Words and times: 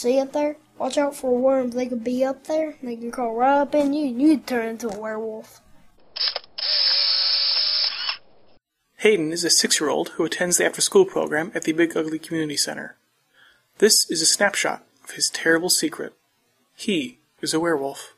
See 0.00 0.18
up 0.18 0.32
there? 0.32 0.56
Watch 0.78 0.96
out 0.96 1.14
for 1.14 1.36
worms. 1.36 1.74
They 1.74 1.84
could 1.84 2.02
be 2.02 2.24
up 2.24 2.44
there. 2.46 2.74
They 2.82 2.96
can 2.96 3.10
crawl 3.10 3.34
right 3.34 3.58
up 3.58 3.74
in 3.74 3.92
you, 3.92 4.06
and 4.06 4.22
you'd 4.22 4.46
turn 4.46 4.66
into 4.66 4.88
a 4.88 4.98
werewolf. 4.98 5.60
Hayden 8.96 9.30
is 9.30 9.44
a 9.44 9.50
six 9.50 9.78
year 9.78 9.90
old 9.90 10.08
who 10.16 10.24
attends 10.24 10.56
the 10.56 10.64
after 10.64 10.80
school 10.80 11.04
program 11.04 11.52
at 11.54 11.64
the 11.64 11.72
Big 11.72 11.94
Ugly 11.94 12.18
Community 12.18 12.56
Center. 12.56 12.96
This 13.76 14.10
is 14.10 14.22
a 14.22 14.26
snapshot 14.26 14.86
of 15.04 15.10
his 15.10 15.28
terrible 15.28 15.68
secret. 15.68 16.14
He 16.74 17.18
is 17.42 17.52
a 17.52 17.60
werewolf. 17.60 18.14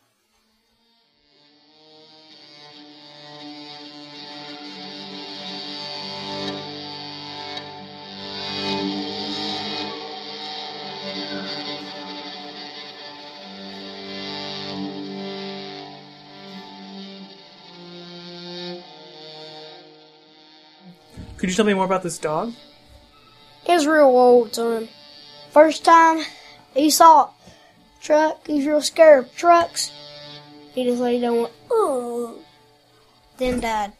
Could 21.43 21.51
you 21.51 21.57
tell 21.57 21.65
me 21.65 21.75
more 21.75 21.87
about 21.87 22.05
this 22.05 22.19
dog? 22.19 22.53
It's 23.67 23.85
real 23.85 24.05
old 24.05 24.55
him. 24.55 24.89
First 25.51 25.85
time 25.85 26.23
he 26.73 26.89
saw 26.89 27.25
a 27.25 27.31
truck, 28.01 28.47
he's 28.47 28.65
real 28.65 28.81
scared 28.81 29.25
of 29.25 29.35
trucks. 29.35 29.91
He 30.73 30.85
just 30.85 31.03
laid 31.03 31.21
down 31.21 31.35
and 31.35 31.49
went. 31.69 32.47
Then 33.39 33.59
died. 33.59 33.93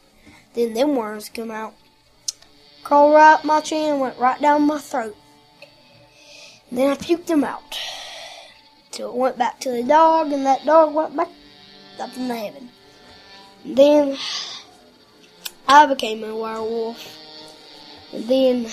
Then 0.55 0.75
them 0.75 0.95
worms 0.95 1.31
come 1.31 1.51
out. 1.51 1.75
Crawled 2.85 3.15
right 3.15 3.35
up 3.35 3.45
my 3.45 3.61
chin 3.61 3.99
went 3.99 4.19
right 4.19 4.41
down 4.41 4.69
my 4.69 4.79
throat. 4.79 5.17
Then 6.71 6.93
I 6.93 6.95
puked 6.95 7.27
them 7.27 7.43
out. 7.43 7.77
Till 8.93 9.09
it 9.09 9.17
went 9.17 9.37
back 9.37 9.59
to 9.63 9.71
the 9.73 9.83
dog, 9.83 10.31
and 10.31 10.47
that 10.47 10.65
dog 10.65 10.95
went 10.95 11.17
back 11.17 11.31
up 11.99 12.17
in 12.17 12.29
heaven. 12.29 12.71
Then 13.65 14.17
I 15.67 15.87
became 15.87 16.23
a 16.23 16.37
werewolf. 16.37 17.19
Then 18.13 18.67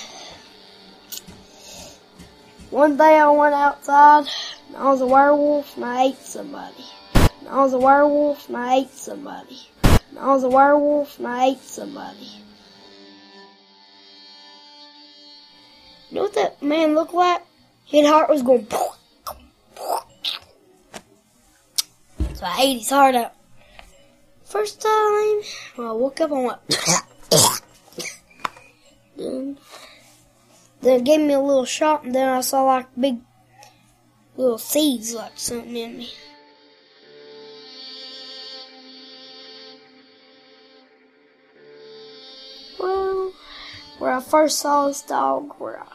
one 2.71 2.97
day 2.97 3.17
I 3.17 3.29
went 3.29 3.55
outside 3.55 4.27
and 4.67 4.77
I 4.77 4.83
was 4.91 4.99
a 5.01 5.07
werewolf 5.07 5.75
and 5.75 5.85
I 5.85 6.03
ate 6.07 6.17
somebody. 6.17 6.85
And 7.13 7.49
I 7.49 7.63
was 7.63 7.73
a 7.73 7.79
werewolf 7.79 8.47
and 8.47 8.57
I 8.57 8.75
ate 8.75 8.91
somebody. 8.91 9.59
And 9.83 10.19
I 10.19 10.27
was 10.27 10.43
a 10.43 10.49
werewolf 10.49 11.17
and 11.17 11.27
I 11.27 11.45
ate 11.47 11.61
somebody. 11.61 12.29
You 16.09 16.15
know 16.15 16.21
what 16.23 16.35
that 16.35 16.61
man 16.61 16.93
looked 16.93 17.13
like? 17.13 17.41
His 17.85 18.05
heart 18.07 18.29
was 18.29 18.41
going. 18.41 18.67
So 22.33 22.45
I 22.45 22.61
ate 22.61 22.79
his 22.79 22.89
heart 22.89 23.15
out. 23.15 23.33
First 24.43 24.81
time 24.81 25.41
when 25.75 25.87
I 25.87 25.91
woke 25.93 26.19
up, 26.19 26.31
I 26.31 26.41
went. 26.43 26.59
it 29.19 31.03
gave 31.03 31.19
me 31.19 31.33
a 31.33 31.39
little 31.39 31.65
shot, 31.65 32.03
and 32.03 32.15
then 32.15 32.29
I 32.29 32.41
saw 32.41 32.63
like 32.63 32.87
big 32.99 33.19
little 34.37 34.57
seeds, 34.57 35.13
like 35.13 35.33
something 35.35 35.75
in 35.75 35.97
me. 35.97 36.13
Well, 42.79 43.33
where 43.97 44.11
I 44.11 44.21
first 44.21 44.59
saw 44.59 44.87
this 44.87 45.01
dog, 45.01 45.53
where 45.59 45.81
I 45.81 45.87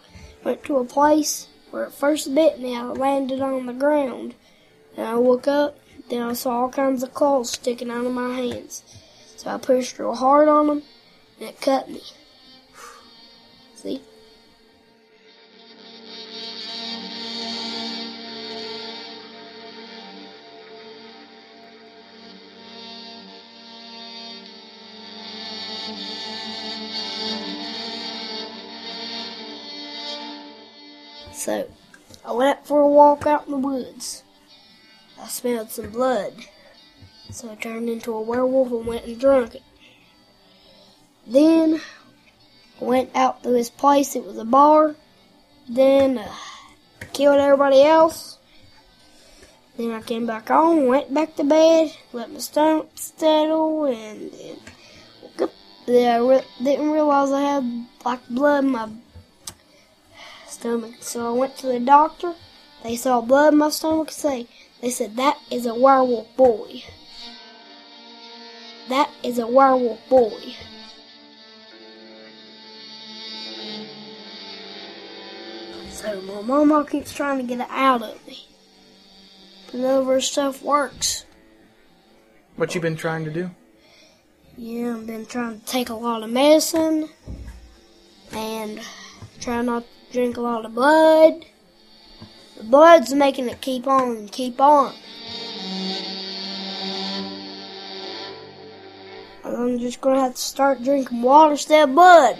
went 0.44 0.62
to 0.64 0.76
a 0.76 0.84
place 0.84 1.48
where 1.70 1.84
it 1.84 1.92
first 1.92 2.34
bit 2.34 2.60
me, 2.60 2.76
I 2.76 2.82
landed 2.82 3.40
on 3.40 3.66
the 3.66 3.72
ground, 3.72 4.34
and 4.96 5.06
I 5.06 5.16
woke 5.16 5.48
up. 5.48 5.78
Then 6.10 6.22
I 6.22 6.34
saw 6.34 6.60
all 6.60 6.68
kinds 6.68 7.02
of 7.02 7.14
claws 7.14 7.50
sticking 7.52 7.90
out 7.90 8.04
of 8.04 8.12
my 8.12 8.36
hands. 8.36 8.84
So 9.36 9.50
I 9.50 9.56
pushed 9.56 9.98
real 9.98 10.14
hard 10.14 10.48
on 10.48 10.66
them, 10.66 10.82
and 11.40 11.48
it 11.48 11.60
cut 11.60 11.88
me. 11.88 12.02
So, 31.34 31.68
I 32.24 32.32
went 32.32 32.58
out 32.58 32.66
for 32.66 32.80
a 32.80 32.88
walk 32.88 33.26
out 33.26 33.44
in 33.44 33.50
the 33.50 33.58
woods. 33.58 34.22
I 35.20 35.26
smelled 35.28 35.70
some 35.70 35.90
blood. 35.90 36.32
So 37.30 37.50
I 37.50 37.54
turned 37.56 37.90
into 37.90 38.14
a 38.14 38.22
werewolf 38.22 38.72
and 38.72 38.86
went 38.86 39.04
and 39.04 39.20
drank 39.20 39.56
it. 39.56 39.62
Then 41.26 41.82
went 42.80 43.10
out 43.14 43.42
to 43.42 43.50
this 43.50 43.70
place. 43.70 44.16
It 44.16 44.24
was 44.24 44.38
a 44.38 44.44
bar. 44.44 44.94
Then 45.68 46.18
uh, 46.18 46.32
killed 47.12 47.38
everybody 47.38 47.82
else. 47.82 48.38
Then 49.76 49.90
I 49.90 50.02
came 50.02 50.26
back 50.26 50.48
home, 50.48 50.86
went 50.86 51.12
back 51.12 51.34
to 51.36 51.44
bed, 51.44 51.92
let 52.12 52.30
my 52.30 52.38
stomach 52.38 52.90
settle, 52.94 53.86
and 53.86 54.30
then 54.30 54.56
woke 55.22 55.42
up. 55.42 55.50
Then 55.86 56.12
I 56.12 56.24
re- 56.24 56.44
didn't 56.62 56.90
realize 56.90 57.32
I 57.32 57.40
had 57.40 57.86
like 58.04 58.28
blood 58.28 58.64
in 58.64 58.70
my 58.70 58.88
stomach. 60.46 60.94
So 61.00 61.34
I 61.34 61.36
went 61.36 61.56
to 61.58 61.66
the 61.66 61.80
doctor. 61.80 62.34
They 62.84 62.96
saw 62.96 63.20
blood 63.20 63.54
in 63.54 63.58
my 63.58 63.70
stomach. 63.70 64.12
Say 64.12 64.46
they 64.80 64.90
said 64.90 65.16
that 65.16 65.38
is 65.50 65.66
a 65.66 65.74
werewolf 65.74 66.36
boy. 66.36 66.84
That 68.88 69.10
is 69.24 69.38
a 69.38 69.46
werewolf 69.46 70.08
boy. 70.08 70.54
So 76.04 76.20
my 76.20 76.42
mama 76.42 76.84
keeps 76.84 77.14
trying 77.14 77.38
to 77.38 77.44
get 77.44 77.60
it 77.60 77.70
out 77.70 78.02
of 78.02 78.26
me. 78.26 78.46
But 79.66 79.80
none 79.80 80.00
of 80.02 80.06
her 80.06 80.20
stuff 80.20 80.62
works. 80.62 81.24
What 82.56 82.74
you 82.74 82.80
been 82.82 82.96
trying 82.96 83.24
to 83.24 83.30
do? 83.30 83.50
Yeah, 84.58 84.96
I've 84.96 85.06
been 85.06 85.24
trying 85.24 85.60
to 85.60 85.66
take 85.66 85.88
a 85.88 85.94
lot 85.94 86.22
of 86.22 86.28
medicine 86.28 87.08
and 88.32 88.82
try 89.40 89.62
not 89.62 89.84
to 89.84 90.12
drink 90.12 90.36
a 90.36 90.42
lot 90.42 90.66
of 90.66 90.74
blood. 90.74 91.46
The 92.58 92.64
blood's 92.64 93.14
making 93.14 93.48
it 93.48 93.62
keep 93.62 93.86
on 93.86 94.16
and 94.16 94.30
keep 94.30 94.60
on. 94.60 94.94
I'm 99.42 99.78
just 99.78 100.02
gonna 100.02 100.20
have 100.20 100.34
to 100.34 100.40
start 100.40 100.82
drinking 100.82 101.22
water 101.22 101.52
instead 101.52 101.88
of 101.88 101.94
blood. 101.94 102.36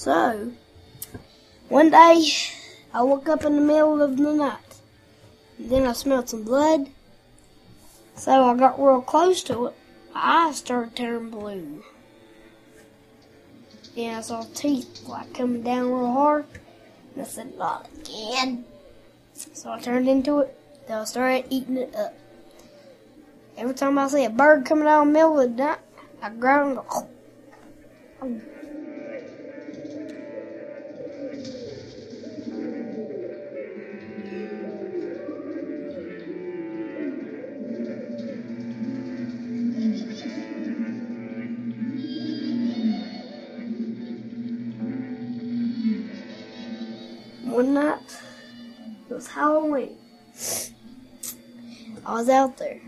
So, 0.00 0.50
one 1.68 1.90
day 1.90 2.24
I 2.94 3.02
woke 3.02 3.28
up 3.28 3.44
in 3.44 3.54
the 3.56 3.60
middle 3.60 4.00
of 4.00 4.16
the 4.16 4.32
night. 4.32 4.80
Then 5.58 5.86
I 5.86 5.92
smelled 5.92 6.30
some 6.30 6.42
blood. 6.42 6.88
So 8.14 8.44
I 8.44 8.56
got 8.56 8.82
real 8.82 9.02
close 9.02 9.42
to 9.42 9.66
it. 9.66 9.74
My 10.14 10.46
eyes 10.48 10.56
started 10.56 10.96
turning 10.96 11.28
blue. 11.28 11.84
Yeah, 13.94 14.16
I 14.16 14.20
saw 14.22 14.46
teeth 14.54 15.02
like 15.06 15.34
coming 15.34 15.62
down 15.62 15.90
real 15.90 16.10
hard. 16.10 16.46
And 17.12 17.20
I 17.20 17.26
said, 17.26 17.58
not 17.58 17.86
again. 18.00 18.64
So 19.34 19.70
I 19.70 19.80
turned 19.80 20.08
into 20.08 20.38
it. 20.38 20.58
Then 20.88 20.96
I 20.96 21.04
started 21.04 21.44
eating 21.50 21.76
it 21.76 21.94
up. 21.94 22.14
Every 23.58 23.74
time 23.74 23.98
I 23.98 24.08
see 24.08 24.24
a 24.24 24.30
bird 24.30 24.64
coming 24.64 24.88
out 24.88 25.02
in 25.02 25.08
the 25.08 25.12
middle 25.12 25.40
of 25.40 25.54
the 25.54 25.62
night, 25.62 25.78
I 26.22 26.30
grab 26.30 26.68
and 28.22 28.42
One 47.50 47.74
night, 47.74 47.98
it 49.08 49.12
was 49.12 49.26
Halloween. 49.26 49.96
I 52.06 52.14
was 52.14 52.28
out 52.28 52.56
there. 52.58 52.80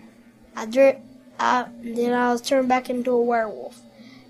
I 0.55 0.67
drip 0.67 1.00
out, 1.41 1.69
and 1.69 1.97
then 1.97 2.12
I 2.12 2.31
was 2.31 2.41
turned 2.41 2.69
back 2.69 2.88
into 2.88 3.11
a 3.11 3.20
werewolf. 3.20 3.81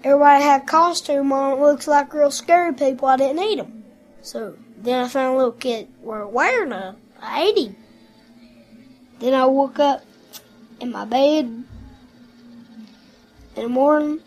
Everybody 0.03 0.43
had 0.43 0.67
costume 0.67 1.33
on. 1.33 1.59
It 1.59 1.61
looks 1.61 1.87
like 1.87 2.15
real 2.15 2.31
scary 2.31 2.73
people. 2.73 3.09
I 3.09 3.19
didn't 3.19 3.43
eat 3.43 3.57
them. 3.57 3.85
So 4.23 4.57
then 4.79 5.05
I 5.05 5.09
found 5.09 5.35
a 5.35 5.37
little 5.37 5.53
kid 5.53 5.89
were 6.01 6.27
wearing 6.27 6.71
them. 6.71 6.97
I 7.21 7.43
ate 7.43 7.59
him. 7.59 7.77
Then 9.19 9.35
I 9.35 9.45
woke 9.45 9.79
up, 9.79 10.03
in 10.81 10.91
my 10.91 11.05
bed 11.05 11.45
in 11.45 11.67
the 13.55 13.69
morning, 13.69 14.21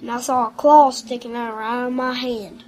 and 0.00 0.10
I 0.10 0.20
saw 0.20 0.46
a 0.46 0.50
claw 0.52 0.90
sticking 0.90 1.34
out 1.34 1.56
right 1.56 1.84
of 1.84 1.92
my 1.92 2.14
hand. 2.14 2.64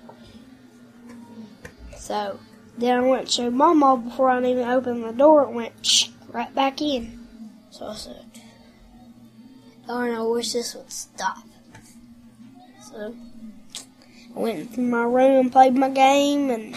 So 1.96 2.40
then 2.80 2.98
I 2.98 3.06
went 3.06 3.28
to 3.30 3.50
Mama 3.50 3.96
before 3.96 4.30
I 4.30 4.38
even 4.38 4.68
opened 4.68 5.04
the 5.04 5.12
door. 5.12 5.44
It 5.44 5.52
went 5.52 5.86
shh, 5.86 6.08
right 6.32 6.54
back 6.54 6.80
in. 6.80 7.26
So 7.70 7.86
I 7.86 7.94
said, 7.94 8.24
"Darn, 9.86 10.14
I 10.14 10.22
wish 10.22 10.52
this 10.52 10.74
would 10.74 10.90
stop." 10.90 11.44
So 12.82 13.14
I 14.34 14.38
went 14.38 14.74
to 14.74 14.80
my 14.80 15.02
room 15.02 15.50
played 15.50 15.74
my 15.74 15.90
game, 15.90 16.50
and 16.50 16.74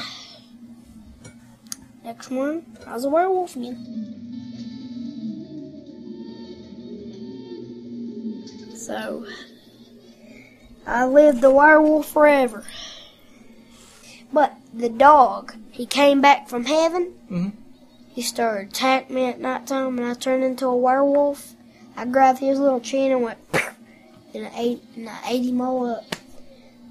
next 2.04 2.30
morning 2.30 2.66
I 2.86 2.94
was 2.94 3.06
a 3.06 3.10
werewolf 3.10 3.56
again. 3.56 4.02
So 8.76 9.26
I 10.86 11.06
lived 11.06 11.40
the 11.42 11.50
werewolf 11.50 12.08
forever. 12.08 12.66
The 14.74 14.90
dog, 14.90 15.54
he 15.70 15.86
came 15.86 16.20
back 16.20 16.50
from 16.50 16.66
heaven. 16.66 17.14
Mhm. 17.30 17.52
He 18.10 18.22
started 18.24 18.70
attacking 18.70 19.16
me 19.16 19.26
at 19.26 19.40
night 19.40 19.68
time, 19.68 20.00
and 20.00 20.08
I 20.08 20.16
turned 20.16 20.44
into 20.44 20.66
a 20.68 20.76
werewolf. 20.76 21.56
I 21.96 22.06
grabbed 22.06 22.40
his 22.40 22.60
little 22.60 22.80
chin 22.80 23.12
and 23.12 23.22
went, 23.22 23.38
and 24.34 24.48
I 24.48 24.52
ate, 24.56 24.84
and 24.96 25.08
I 25.10 25.20
ate 25.28 25.46
him 25.46 25.62
all 25.62 25.86
up. 25.86 26.16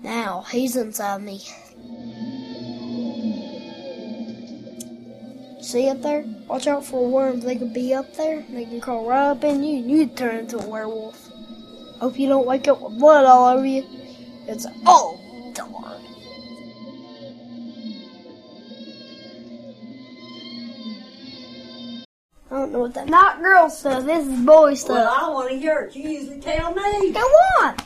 Now 0.02 0.44
he's 0.50 0.76
inside 0.76 1.22
me. 1.22 1.40
See 5.60 5.88
up 5.88 6.02
there? 6.02 6.24
Watch 6.48 6.66
out 6.66 6.84
for 6.84 7.06
worms. 7.06 7.44
They 7.44 7.56
could 7.56 7.72
be 7.72 7.94
up 7.94 8.14
there. 8.14 8.44
They 8.50 8.64
can 8.64 8.80
crawl 8.80 9.06
right 9.06 9.30
up 9.30 9.44
in 9.44 9.62
you, 9.62 9.78
and 9.78 9.90
you'd 9.90 10.16
turn 10.16 10.38
into 10.40 10.58
a 10.58 10.66
werewolf. 10.66 11.30
Hope 12.00 12.18
you 12.18 12.28
don't 12.28 12.46
wake 12.46 12.66
up 12.68 12.80
with 12.80 12.98
blood 12.98 13.24
all 13.24 13.56
over 13.56 13.64
you. 13.66 13.84
It's 14.48 14.66
oh 14.86 15.18
don't 22.72 22.80
know 22.80 22.84
what 22.86 22.94
that 22.94 23.08
not 23.08 23.42
girl 23.42 23.68
stuff. 23.70 24.04
This 24.04 24.26
is 24.26 24.40
boy 24.40 24.62
Well, 24.68 24.76
stuff. 24.76 25.18
I 25.22 25.28
want 25.30 25.50
to 25.50 25.56
hear 25.58 25.80
it. 25.80 25.94
You 25.96 26.08
usually 26.08 26.40
tell 26.40 26.74
me. 26.74 27.12
Go 27.12 27.20
on. 27.20 27.76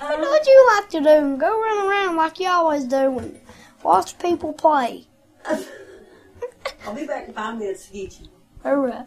I 0.00 0.16
know 0.16 0.22
Huh? 0.22 0.30
what 0.30 0.46
you 0.46 0.70
like 0.76 0.88
to 0.90 0.98
do. 1.00 1.36
Go 1.36 1.60
run 1.60 1.88
around 1.88 2.16
like 2.16 2.38
you 2.38 2.48
always 2.48 2.84
do 2.84 3.18
and 3.18 3.40
watch 3.82 4.18
people 4.18 4.52
play. 4.52 5.06
I'll 6.86 6.94
be 6.94 7.06
back 7.06 7.26
in 7.28 7.34
five 7.34 7.58
minutes 7.58 7.86
to 7.86 7.92
get 7.92 8.20
you. 8.20 8.28
Alright. 8.64 9.06